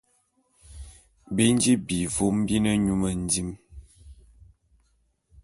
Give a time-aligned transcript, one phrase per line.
[1.35, 1.73] Bi nji
[2.15, 3.49] vôm bi ne nyu mendim.